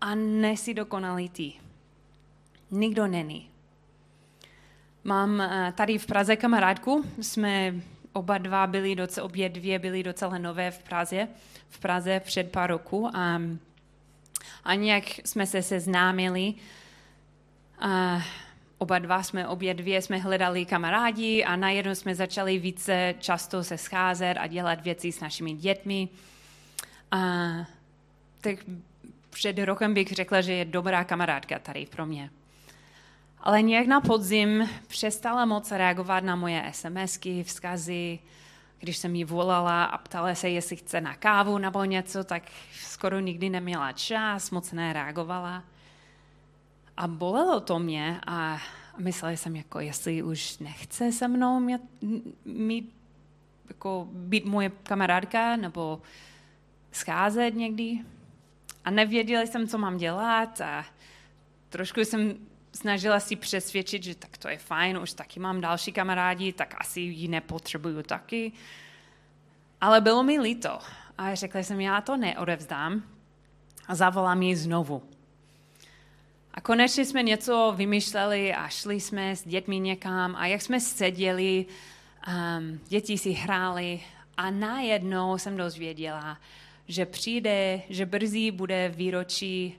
a 0.00 0.14
nejsi 0.14 0.74
dokonalý 0.74 1.28
ty. 1.28 1.52
Nikdo 2.70 3.06
není. 3.06 3.50
Mám 5.04 5.40
eh, 5.40 5.72
tady 5.76 5.98
v 5.98 6.06
Praze 6.06 6.36
kamarádku, 6.36 7.04
jsme 7.20 7.74
oba 8.12 8.38
dva 8.38 8.66
byli, 8.66 8.94
docela, 8.94 9.24
obě 9.24 9.48
dvě 9.48 9.78
byly 9.78 10.02
docela 10.02 10.38
nové 10.38 10.70
v 10.70 10.82
Praze, 10.82 11.28
v 11.68 11.78
Praze 11.78 12.20
před 12.20 12.50
pár 12.50 12.70
roku 12.70 13.10
a, 13.14 13.40
a 14.64 14.74
nějak 14.74 15.04
jsme 15.24 15.46
se 15.46 15.62
seznámili. 15.62 16.54
A 17.78 18.22
oba 18.78 18.98
dva 18.98 19.22
jsme, 19.22 19.48
obě 19.48 19.74
dvě 19.74 20.02
jsme 20.02 20.18
hledali 20.18 20.66
kamarádi 20.66 21.44
a 21.44 21.56
najednou 21.56 21.94
jsme 21.94 22.14
začali 22.14 22.58
více 22.58 23.14
často 23.18 23.64
se 23.64 23.78
scházet 23.78 24.34
a 24.34 24.46
dělat 24.46 24.80
věci 24.80 25.12
s 25.12 25.20
našimi 25.20 25.52
dětmi. 25.52 26.08
A 27.14 27.18
tak 28.40 28.58
před 29.30 29.58
rokem 29.58 29.94
bych 29.94 30.12
řekla, 30.12 30.40
že 30.40 30.52
je 30.52 30.64
dobrá 30.64 31.04
kamarádka 31.04 31.58
tady 31.58 31.86
pro 31.86 32.06
mě. 32.06 32.30
Ale 33.38 33.62
nějak 33.62 33.86
na 33.86 34.00
podzim 34.00 34.68
přestala 34.86 35.44
moc 35.44 35.70
reagovat 35.70 36.24
na 36.24 36.36
moje 36.36 36.70
SMSky, 36.72 37.42
vzkazy. 37.42 38.18
Když 38.78 38.96
jsem 38.96 39.14
jí 39.14 39.24
volala 39.24 39.84
a 39.84 39.98
ptala 39.98 40.34
se, 40.34 40.48
jestli 40.48 40.76
chce 40.76 41.00
na 41.00 41.14
kávu 41.14 41.58
nebo 41.58 41.84
něco, 41.84 42.24
tak 42.24 42.42
skoro 42.72 43.20
nikdy 43.20 43.50
neměla 43.50 43.92
čas, 43.92 44.50
moc 44.50 44.72
nereagovala. 44.72 45.64
A 46.96 47.08
bolelo 47.08 47.60
to 47.60 47.78
mě 47.78 48.20
a 48.26 48.58
myslela 48.98 49.32
jsem, 49.32 49.56
jako 49.56 49.80
jestli 49.80 50.22
už 50.22 50.58
nechce 50.58 51.12
se 51.12 51.28
mnou 51.28 51.60
mít, 51.60 51.82
mít 52.44 52.94
jako 53.68 54.08
být 54.12 54.44
moje 54.44 54.70
kamarádka, 54.82 55.56
nebo 55.56 56.02
scházet 56.96 57.54
někdy 57.54 57.98
a 58.84 58.90
nevěděla 58.90 59.42
jsem, 59.42 59.68
co 59.68 59.78
mám 59.78 59.96
dělat 59.96 60.60
a 60.60 60.84
trošku 61.68 62.00
jsem 62.00 62.34
snažila 62.72 63.20
si 63.20 63.36
přesvědčit, 63.36 64.02
že 64.02 64.14
tak 64.14 64.38
to 64.38 64.48
je 64.48 64.58
fajn, 64.58 64.98
už 64.98 65.12
taky 65.12 65.40
mám 65.40 65.60
další 65.60 65.92
kamarádi, 65.92 66.52
tak 66.52 66.74
asi 66.78 67.00
ji 67.00 67.28
nepotřebuju 67.28 68.02
taky. 68.02 68.52
Ale 69.80 70.00
bylo 70.00 70.22
mi 70.22 70.40
líto 70.40 70.78
a 71.18 71.34
řekla 71.34 71.60
jsem, 71.60 71.80
já 71.80 72.00
to 72.00 72.16
neodevzdám 72.16 73.02
a 73.88 73.94
zavolám 73.94 74.42
ji 74.42 74.56
znovu. 74.56 75.02
A 76.54 76.60
konečně 76.60 77.04
jsme 77.04 77.22
něco 77.22 77.72
vymýšleli 77.76 78.54
a 78.54 78.68
šli 78.68 79.00
jsme 79.00 79.36
s 79.36 79.44
dětmi 79.44 79.78
někam 79.78 80.36
a 80.36 80.46
jak 80.46 80.62
jsme 80.62 80.80
seděli, 80.80 81.66
um, 82.28 82.80
děti 82.88 83.18
si 83.18 83.30
hráli 83.30 84.00
a 84.36 84.50
najednou 84.50 85.38
jsem 85.38 85.56
dozvěděla, 85.56 86.38
že 86.88 87.06
přijde, 87.06 87.82
že 87.88 88.06
brzy 88.06 88.50
bude 88.50 88.88
výročí 88.88 89.74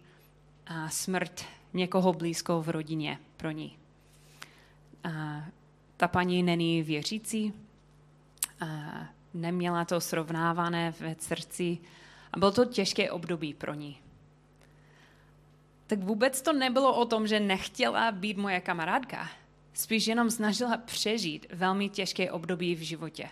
a 0.68 0.90
smrt 0.90 1.46
někoho 1.74 2.14
blízko 2.14 2.62
v 2.62 2.70
rodině 2.70 3.20
pro 3.38 3.52
ní. 3.52 3.78
A 5.04 5.46
ta 5.98 6.08
paní 6.08 6.44
není 6.44 6.84
věřící, 6.84 7.54
a 8.60 8.66
neměla 9.34 9.86
to 9.86 10.02
srovnávané 10.02 10.94
ve 11.00 11.16
srdci 11.20 11.78
a 12.34 12.40
bylo 12.40 12.52
to 12.52 12.66
těžké 12.66 13.12
období 13.12 13.54
pro 13.54 13.74
ní. 13.74 13.98
tak 15.88 16.00
vůbec 16.00 16.42
to 16.42 16.54
nebylo 16.54 16.96
o 16.96 17.06
tom, 17.06 17.28
že 17.28 17.40
nechtěla 17.40 18.12
být 18.12 18.38
moje 18.38 18.62
kamarádka. 18.62 19.30
Spíš 19.74 20.08
jenom 20.08 20.32
snažila 20.32 20.78
přežít 20.78 21.46
velmi 21.54 21.90
těžké 21.90 22.32
období 22.32 22.76
v 22.76 22.80
životě. 22.80 23.30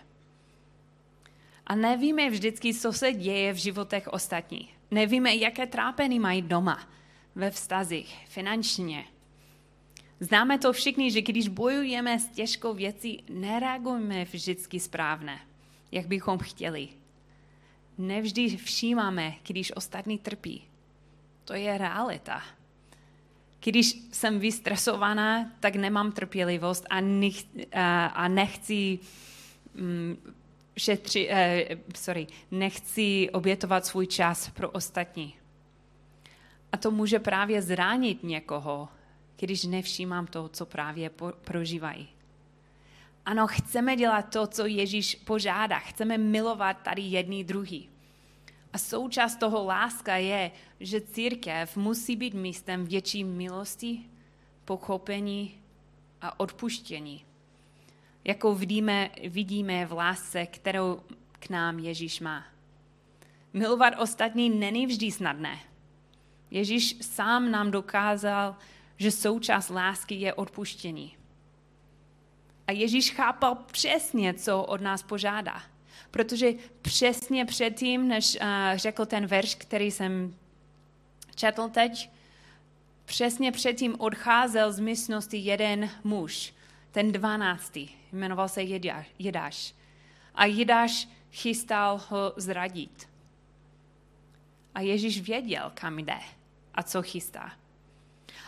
A 1.66 1.74
nevíme 1.74 2.30
vždycky, 2.30 2.74
co 2.74 2.92
se 2.92 3.12
děje 3.12 3.52
v 3.52 3.56
životech 3.56 4.08
ostatních. 4.08 4.74
Nevíme, 4.90 5.34
jaké 5.34 5.66
trápení 5.66 6.18
mají 6.18 6.42
doma, 6.42 6.88
ve 7.34 7.50
vztazích, 7.50 8.26
finančně. 8.28 9.04
Známe 10.20 10.58
to 10.58 10.72
všichni, 10.72 11.10
že 11.10 11.22
když 11.22 11.48
bojujeme 11.48 12.18
s 12.18 12.28
těžkou 12.28 12.74
věcí, 12.74 13.24
nereagujeme 13.30 14.24
vždycky 14.24 14.80
správně, 14.80 15.38
jak 15.92 16.06
bychom 16.06 16.38
chtěli. 16.38 16.88
Nevždy 17.98 18.56
všímáme, 18.56 19.34
když 19.46 19.76
ostatní 19.76 20.18
trpí. 20.18 20.64
To 21.44 21.54
je 21.54 21.78
realita. 21.78 22.42
Když 23.60 23.94
jsem 24.12 24.38
vystresovaná, 24.38 25.52
tak 25.60 25.76
nemám 25.76 26.12
trpělivost 26.12 26.86
a, 26.90 26.98
a 28.06 28.28
nechci 28.28 28.98
mm, 29.74 30.34
šetři, 30.76 31.28
uh, 31.28 31.80
sorry, 31.96 32.26
nechci 32.50 33.30
obětovat 33.30 33.86
svůj 33.86 34.06
čas 34.06 34.50
pro 34.50 34.70
ostatní. 34.70 35.34
A 36.72 36.76
to 36.76 36.90
může 36.90 37.18
právě 37.18 37.62
zránit 37.62 38.22
někoho, 38.22 38.88
když 39.36 39.64
nevšímám 39.64 40.26
to, 40.26 40.48
co 40.48 40.66
právě 40.66 41.10
prožívají. 41.44 42.08
Ano, 43.26 43.46
chceme 43.46 43.96
dělat 43.96 44.22
to, 44.22 44.46
co 44.46 44.66
Ježíš 44.66 45.14
požádá. 45.14 45.78
Chceme 45.78 46.18
milovat 46.18 46.76
tady 46.82 47.02
jedný 47.02 47.44
druhý. 47.44 47.88
A 48.72 48.78
součást 48.78 49.36
toho 49.36 49.64
láska 49.64 50.16
je, 50.16 50.50
že 50.80 51.00
církev 51.00 51.76
musí 51.76 52.16
být 52.16 52.34
místem 52.34 52.84
větší 52.84 53.24
milosti, 53.24 54.00
pochopení 54.64 55.54
a 56.20 56.40
odpuštění. 56.40 57.24
Jakou 58.24 58.54
vidíme, 58.54 59.10
vidíme 59.28 59.86
v 59.86 59.92
lásce, 59.92 60.46
kterou 60.46 61.00
k 61.38 61.48
nám 61.48 61.78
Ježíš 61.78 62.20
má. 62.20 62.44
Milovat 63.52 63.94
ostatní 63.98 64.50
není 64.50 64.86
vždy 64.86 65.10
snadné. 65.12 65.58
Ježíš 66.50 66.96
sám 67.00 67.50
nám 67.50 67.70
dokázal, 67.70 68.56
že 68.96 69.10
součást 69.10 69.68
lásky 69.68 70.14
je 70.14 70.34
odpuštění. 70.34 71.16
A 72.66 72.72
Ježíš 72.72 73.10
chápal 73.10 73.54
přesně, 73.54 74.34
co 74.34 74.62
od 74.62 74.80
nás 74.80 75.02
požádá. 75.02 75.62
Protože 76.10 76.52
přesně 76.82 77.44
předtím, 77.44 78.08
než 78.08 78.38
uh, 78.40 78.46
řekl 78.74 79.06
ten 79.06 79.26
verš, 79.26 79.54
který 79.54 79.90
jsem 79.90 80.34
četl 81.34 81.68
teď, 81.68 82.10
přesně 83.04 83.52
předtím 83.52 83.96
odcházel 83.98 84.72
z 84.72 84.80
místnosti 84.80 85.36
jeden 85.36 85.90
muž, 86.04 86.54
ten 86.94 87.12
dvanáctý, 87.12 87.88
jmenoval 88.12 88.48
se 88.48 88.62
Jedáš. 89.18 89.74
A 90.34 90.44
Jedáš 90.44 91.08
chystal 91.32 92.00
ho 92.08 92.32
zradit. 92.36 93.08
A 94.74 94.80
Ježíš 94.80 95.20
věděl, 95.20 95.72
kam 95.74 95.98
jde 95.98 96.18
a 96.74 96.82
co 96.82 97.02
chystá. 97.02 97.52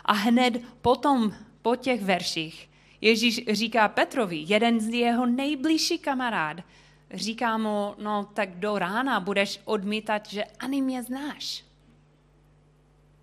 A 0.04 0.12
hned 0.12 0.62
potom, 0.82 1.32
po 1.62 1.76
těch 1.76 2.02
verších, 2.02 2.70
Ježíš 3.00 3.44
říká 3.50 3.88
Petrovi, 3.88 4.44
jeden 4.46 4.80
z 4.80 4.88
jeho 4.88 5.26
nejbližších 5.26 6.02
kamarád, 6.02 6.56
říká 7.14 7.58
mu, 7.58 7.94
no 7.98 8.24
tak 8.34 8.58
do 8.58 8.78
rána 8.78 9.20
budeš 9.20 9.60
odmítat, 9.64 10.28
že 10.28 10.44
ani 10.44 10.82
mě 10.82 11.02
znáš. 11.02 11.64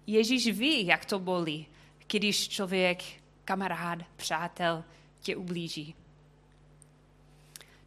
Ježíš 0.07 0.47
ví, 0.47 0.85
jak 0.85 1.05
to 1.05 1.19
bolí, 1.19 1.67
když 2.07 2.49
člověk, 2.49 3.03
kamarád, 3.45 3.99
přátel 4.15 4.83
tě 5.23 5.35
ublíží. 5.35 5.95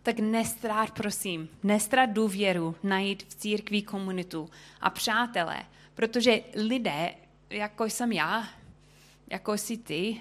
Tak 0.03 0.19
nestrát, 0.19 0.91
prosím, 0.91 1.49
nestrát 1.63 2.11
důvěru 2.11 2.75
najít 2.83 3.23
v 3.23 3.35
církvi 3.35 3.83
komunitu 3.83 4.51
a 4.81 4.91
přátelé, 4.91 5.63
protože 5.95 6.41
lidé, 6.55 7.15
jako 7.51 7.85
jsem 7.85 8.13
já, 8.13 8.49
jako 9.31 9.53
jsi 9.53 9.77
ty, 9.77 10.21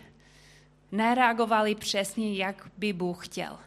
nereagovali 0.91 1.75
přesně, 1.75 2.34
jak 2.34 2.71
by 2.78 2.93
Bůh 2.93 3.25
chtěl. 3.25 3.60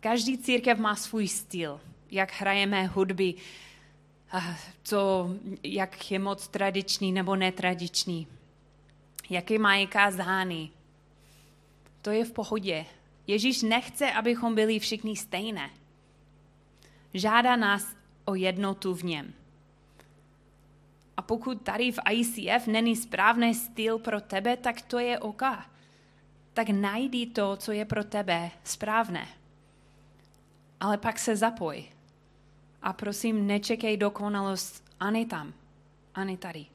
Každý 0.00 0.38
církev 0.38 0.78
má 0.78 0.96
svůj 0.96 1.28
styl, 1.28 1.80
jak 2.10 2.32
hrajeme 2.32 2.86
hudby, 2.86 3.34
co, 4.82 5.30
jak 5.62 6.10
je 6.10 6.18
moc 6.18 6.48
tradiční 6.48 7.12
nebo 7.12 7.36
netradiční, 7.36 8.26
jaké 9.30 9.58
mají 9.58 9.86
kázány. 9.86 10.70
To 12.02 12.10
je 12.10 12.24
v 12.24 12.32
pohodě. 12.32 12.86
Ježíš 13.26 13.62
nechce, 13.62 14.12
abychom 14.12 14.54
byli 14.54 14.78
všichni 14.78 15.16
stejné. 15.16 15.70
Žádá 17.14 17.56
nás 17.56 17.96
o 18.24 18.34
jednotu 18.34 18.94
v 18.94 19.04
něm. 19.04 19.34
A 21.16 21.22
pokud 21.22 21.62
tady 21.62 21.92
v 21.92 21.98
ICF 22.10 22.66
není 22.66 22.96
správný 22.96 23.54
styl 23.54 23.98
pro 23.98 24.20
tebe, 24.20 24.56
tak 24.56 24.82
to 24.82 24.98
je 24.98 25.18
OK. 25.18 25.42
Tak 26.54 26.68
najdi 26.68 27.26
to, 27.26 27.56
co 27.56 27.72
je 27.72 27.84
pro 27.84 28.04
tebe 28.04 28.50
správné. 28.64 29.28
Ale 30.80 30.98
pak 30.98 31.18
se 31.18 31.36
zapoj. 31.36 31.84
A 32.82 32.92
prosím, 32.92 33.46
nečekej 33.46 33.96
dokonalost 33.96 34.84
ani 35.00 35.26
tam, 35.26 35.52
ani 36.14 36.36
tady. 36.36 36.71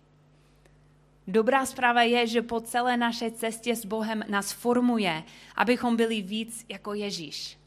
Dobrá 1.28 1.66
zpráva 1.66 2.02
je, 2.02 2.28
že 2.28 2.42
po 2.42 2.62
celé 2.62 2.98
naší 2.98 3.32
cestě 3.32 3.76
s 3.76 3.86
Bohem 3.86 4.24
nás 4.28 4.52
formuje, 4.52 5.24
abychom 5.56 5.96
byli 5.96 6.22
víc 6.22 6.66
jako 6.70 6.94
Ježíš. 6.94 7.58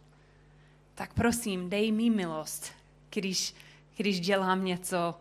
Tak 0.95 1.15
prosím, 1.15 1.71
dej 1.71 1.93
mi 1.93 2.11
milost, 2.11 2.73
když, 3.11 3.55
když 3.97 4.21
dělám 4.21 4.65
něco, 4.65 5.15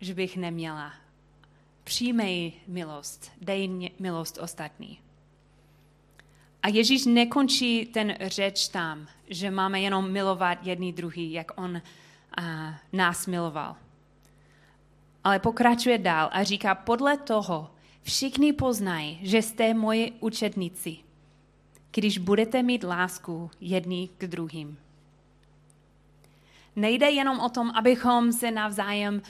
že 0.00 0.14
bych 0.14 0.36
neměla. 0.36 0.92
Přijmej 1.84 2.52
milost, 2.66 3.32
dej 3.40 3.90
milost 3.98 4.38
ostatní. 4.38 4.98
A 6.62 6.68
Ježíš 6.68 7.06
nekončí 7.06 7.86
ten 7.86 8.16
řeč 8.20 8.68
tam, 8.68 9.08
že 9.28 9.50
máme 9.50 9.80
jenom 9.80 10.12
milovat 10.12 10.66
jedný 10.66 10.92
druhý, 10.92 11.32
jak 11.32 11.60
on 11.60 11.82
a, 12.36 12.74
nás 12.92 13.26
miloval. 13.26 13.76
Ale 15.24 15.38
pokračuje 15.38 15.98
dál 15.98 16.30
a 16.32 16.42
říká, 16.42 16.74
podle 16.74 17.16
toho 17.16 17.70
všichni 18.02 18.52
poznají, 18.52 19.18
že 19.22 19.42
jste 19.42 19.74
moje 19.74 20.10
učetníci, 20.20 20.96
když 21.90 22.18
budete 22.18 22.62
mít 22.62 22.84
lásku 22.84 23.50
jedný 23.60 24.10
k 24.18 24.26
druhým. 24.26 24.78
Nejde 26.76 27.10
jenom 27.10 27.40
o 27.40 27.48
tom, 27.48 27.70
abychom 27.74 28.32
se 28.32 28.50
navzájem 28.50 29.22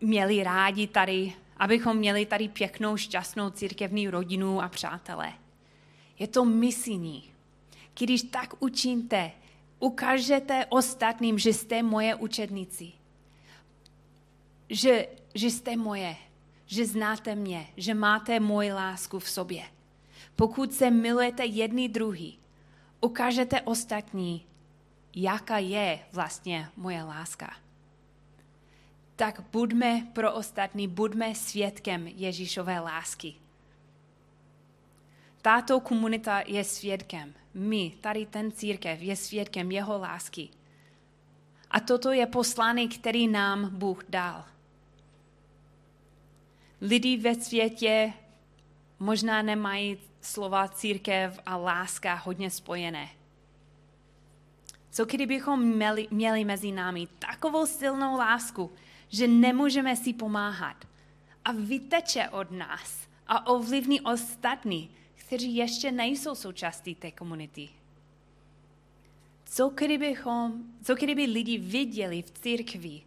měli 0.00 0.44
rádi 0.44 0.86
tady, 0.86 1.32
abychom 1.56 1.96
měli 1.96 2.26
tady 2.26 2.48
pěknou, 2.48 2.96
šťastnou 2.96 3.50
církevní 3.50 4.08
rodinu 4.08 4.62
a 4.62 4.68
přátelé. 4.68 5.32
Je 6.18 6.26
to 6.26 6.44
misijní. 6.44 7.24
Když 7.98 8.22
tak 8.22 8.54
učiníte, 8.62 9.30
ukážete 9.78 10.66
ostatním, 10.68 11.38
že 11.38 11.52
jste 11.52 11.82
moje 11.82 12.14
učedníci. 12.14 12.97
Že, 14.70 15.06
že 15.34 15.46
jste 15.46 15.76
moje, 15.76 16.16
že 16.66 16.86
znáte 16.86 17.34
mě, 17.34 17.66
že 17.76 17.94
máte 17.94 18.40
moji 18.40 18.72
lásku 18.72 19.18
v 19.18 19.30
sobě. 19.30 19.64
Pokud 20.36 20.72
se 20.72 20.90
milujete 20.90 21.44
jedný 21.44 21.88
druhý, 21.88 22.38
ukážete 23.00 23.60
ostatní, 23.60 24.46
jaká 25.14 25.58
je 25.58 25.98
vlastně 26.12 26.68
moje 26.76 27.02
láska 27.02 27.50
tak 29.18 29.40
buďme 29.52 30.06
pro 30.12 30.32
ostatní, 30.32 30.88
buďme 30.88 31.34
svědkem 31.34 32.06
Ježíšové 32.06 32.80
lásky. 32.80 33.34
Tato 35.42 35.80
komunita 35.80 36.42
je 36.46 36.64
svědkem. 36.64 37.34
My, 37.54 37.92
tady 38.00 38.26
ten 38.26 38.52
církev, 38.52 39.02
je 39.02 39.16
svědkem 39.16 39.70
jeho 39.70 39.98
lásky. 39.98 40.48
A 41.70 41.80
toto 41.80 42.12
je 42.12 42.26
poslaný, 42.26 42.88
který 42.88 43.28
nám 43.28 43.70
Bůh 43.70 44.04
dal. 44.08 44.44
Lidi 46.80 47.16
ve 47.16 47.34
světě 47.34 48.12
možná 48.98 49.42
nemají 49.42 49.98
slova 50.20 50.68
církev 50.68 51.40
a 51.46 51.56
láska 51.56 52.14
hodně 52.14 52.50
spojené. 52.50 53.08
Co 54.90 55.04
kdybychom 55.04 55.64
měli, 55.64 56.08
měli 56.10 56.44
mezi 56.44 56.72
námi 56.72 57.08
takovou 57.18 57.66
silnou 57.66 58.16
lásku, 58.16 58.72
že 59.08 59.28
nemůžeme 59.28 59.96
si 59.96 60.12
pomáhat 60.12 60.84
a 61.44 61.52
vyteče 61.52 62.28
od 62.28 62.50
nás 62.50 63.08
a 63.26 63.46
ovlivní 63.46 64.00
ostatní, 64.00 64.90
kteří 65.14 65.56
ještě 65.56 65.92
nejsou 65.92 66.34
součástí 66.34 66.94
té 66.94 67.10
komunity. 67.10 67.68
Co 69.44 69.68
kdybychom, 69.68 70.64
co 70.82 70.94
kdyby 70.94 71.24
lidi 71.24 71.58
viděli 71.58 72.22
v 72.22 72.30
církvi 72.30 73.02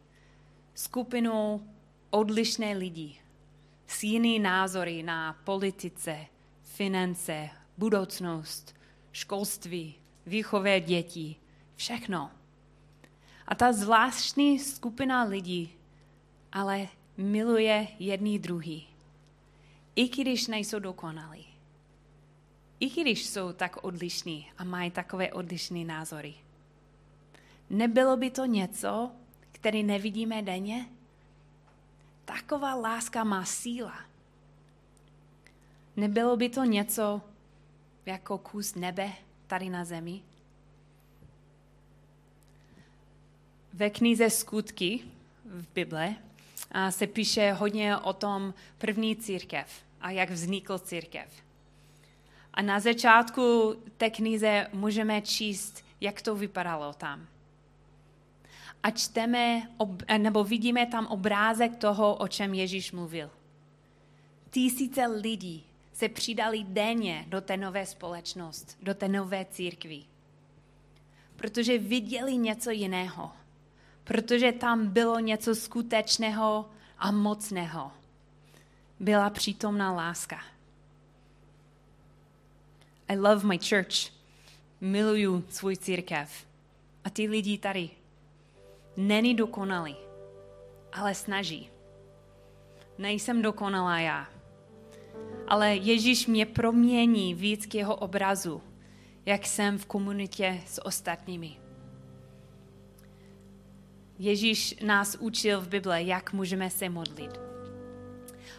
skupinu 0.73 1.67
odlišné 2.10 2.73
lidí, 2.73 3.20
s 3.91 4.04
jiný 4.04 4.39
názory 4.39 5.04
na 5.04 5.34
politice, 5.43 6.25
finance, 6.63 7.49
budoucnost, 7.77 8.75
školství, 9.12 9.95
výchové 10.25 10.80
dětí, 10.80 11.38
všechno. 11.75 12.32
A 13.47 13.56
ta 13.56 13.73
zvláštní 13.73 14.60
skupina 14.60 15.23
lidí 15.23 15.73
ale 16.51 16.88
miluje 17.17 17.88
jedný 17.99 18.39
druhý. 18.39 18.88
I 19.95 20.10
když 20.10 20.47
nejsou 20.47 20.80
dokonalí. 20.80 21.47
I 22.80 22.89
když 22.89 23.25
jsou 23.25 23.54
tak 23.54 23.84
odlišní 23.84 24.51
a 24.58 24.63
mají 24.63 24.91
takové 24.91 25.32
odlišné 25.32 25.86
názory. 25.86 26.34
Nebylo 27.69 28.17
by 28.17 28.30
to 28.30 28.45
něco, 28.45 29.12
který 29.51 29.84
nevidíme 29.84 30.41
denně? 30.41 30.86
Taková 32.32 32.76
láska 32.76 33.24
má 33.24 33.46
síla. 33.46 34.00
Nebylo 35.96 36.38
by 36.38 36.50
to 36.50 36.63
něco 36.63 37.22
jako 38.06 38.38
kus 38.38 38.76
nebe 38.76 39.12
tady 39.48 39.70
na 39.70 39.86
zemi? 39.86 40.22
Ve 43.74 43.89
knize 43.89 44.30
Skutky 44.30 45.00
v 45.46 45.67
Bible 45.74 46.15
se 46.89 47.08
píše 47.08 47.54
hodně 47.54 47.98
o 47.98 48.13
tom 48.13 48.54
první 48.78 49.15
církev 49.15 49.67
a 50.02 50.12
jak 50.12 50.30
vznikl 50.30 50.80
církev. 50.80 51.28
A 52.54 52.62
na 52.62 52.80
začátku 52.80 53.76
té 53.98 54.10
knize 54.10 54.67
můžeme 54.74 55.22
číst, 55.22 55.86
jak 56.02 56.22
to 56.22 56.36
vypadalo 56.36 56.94
tam. 56.94 57.28
A 58.84 58.91
čteme, 58.91 59.70
nebo 60.17 60.44
vidíme 60.44 60.86
tam 60.86 61.08
obrázek 61.08 61.76
toho, 61.76 62.15
o 62.15 62.28
čem 62.28 62.54
Ježíš 62.54 62.91
mluvil. 62.91 63.30
Tisíce 64.50 65.08
lidí 65.08 65.63
se 65.94 66.10
přidali 66.10 66.63
denně 66.63 67.26
do 67.28 67.41
té 67.41 67.58
nové 67.58 67.86
společnosti, 67.86 68.76
do 68.82 68.94
té 68.94 69.08
nové 69.08 69.46
církvy. 69.46 70.04
Protože 71.36 71.78
viděli 71.78 72.38
něco 72.38 72.70
jiného. 72.70 73.32
Protože 74.04 74.52
tam 74.52 74.88
bylo 74.88 75.20
něco 75.20 75.56
skutečného 75.56 76.70
a 76.98 77.12
mocného. 77.12 77.91
Byla 79.00 79.30
přítomná 79.30 79.94
láska. 79.94 80.41
I 83.08 83.17
love 83.17 83.48
my 83.48 83.58
church. 83.58 84.12
Miluju 84.82 85.44
svůj 85.50 85.78
církev. 85.78 86.46
A 87.04 87.10
ty 87.10 87.28
lidi 87.28 87.58
tady 87.58 87.89
není 88.97 89.36
dokonalý, 89.36 89.95
ale 90.93 91.15
snaží. 91.15 91.69
Nejsem 92.97 93.41
dokonalá 93.41 93.99
já, 93.99 94.27
ale 95.47 95.75
Ježíš 95.75 96.27
mě 96.27 96.45
promění 96.45 97.36
víc 97.36 97.65
k 97.65 97.75
jeho 97.75 97.95
obrazu, 97.95 98.62
jak 99.25 99.45
jsem 99.45 99.77
v 99.77 99.86
komunitě 99.86 100.62
s 100.65 100.86
ostatními. 100.86 101.58
Ježíš 104.19 104.75
nás 104.86 105.17
učil 105.19 105.62
v 105.62 105.67
Bible, 105.67 106.01
jak 106.01 106.34
můžeme 106.34 106.69
se 106.69 106.89
modlit. 106.89 107.39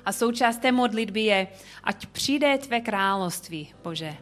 A 0.05 0.13
součást 0.13 0.59
té 0.59 0.73
modlitby 0.73 1.21
je, 1.21 1.49
ať 1.85 2.07
přijde 2.07 2.59
tvé 2.59 2.81
království, 2.81 3.75
Bože. 3.83 4.17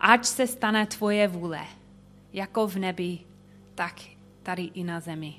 Ať 0.00 0.24
se 0.24 0.46
stane 0.46 0.86
tvoje 0.86 1.28
vůle, 1.28 1.60
jako 2.32 2.66
v 2.66 2.76
nebi, 2.76 3.18
tak 3.74 3.94
tady 4.48 4.62
i 4.62 4.84
na 4.84 5.00
zemi. 5.00 5.34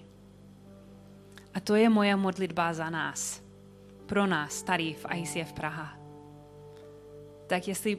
A 1.53 1.59
to 1.59 1.75
je 1.75 1.89
moje 1.89 2.15
modlitba 2.15 2.73
za 2.73 2.89
nás, 2.89 3.41
pro 4.05 4.27
nás 4.27 4.63
tady 4.63 4.93
v 4.93 5.05
ICF 5.15 5.53
Praha. 5.53 5.97
Tak 7.47 7.67
jestli, 7.67 7.97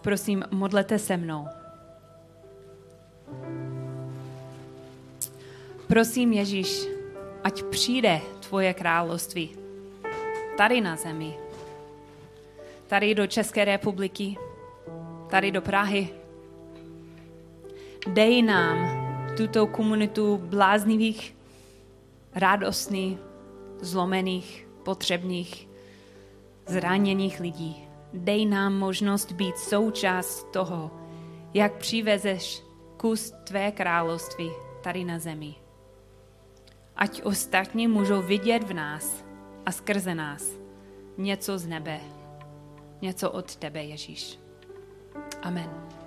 prosím, 0.00 0.44
modlete 0.50 0.98
se 0.98 1.16
mnou. 1.16 1.48
Prosím 5.86 6.32
Ježíš, 6.32 6.86
ať 7.44 7.62
přijde 7.62 8.20
tvoje 8.46 8.74
království 8.74 9.50
tady 10.56 10.80
na 10.80 10.96
zemi, 10.96 11.34
tady 12.86 13.14
do 13.14 13.26
České 13.26 13.64
republiky, 13.64 14.36
tady 15.30 15.50
do 15.50 15.62
Prahy. 15.62 16.08
Dej 18.06 18.42
nám 18.42 19.01
tuto 19.36 19.66
komunitu 19.66 20.36
bláznivých, 20.36 21.36
radostných, 22.34 23.18
zlomených, 23.80 24.68
potřebných, 24.82 25.68
zraněných 26.66 27.40
lidí. 27.40 27.88
Dej 28.12 28.46
nám 28.46 28.74
možnost 28.74 29.32
být 29.32 29.58
součást 29.58 30.52
toho, 30.52 30.90
jak 31.54 31.76
přivezeš 31.76 32.62
kus 32.96 33.34
tvé 33.44 33.72
království 33.72 34.50
tady 34.82 35.04
na 35.04 35.18
zemi 35.18 35.62
ať 36.96 37.22
ostatní 37.22 37.88
můžou 37.88 38.22
vidět 38.22 38.62
v 38.62 38.72
nás 38.72 39.24
a 39.66 39.72
skrze 39.72 40.14
nás 40.14 40.50
něco 41.18 41.58
z 41.58 41.66
nebe, 41.66 42.00
něco 43.02 43.30
od 43.30 43.56
tebe, 43.56 43.82
Ježíš. 43.82 44.38
Amen. 45.42 46.01